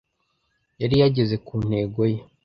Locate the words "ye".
2.11-2.19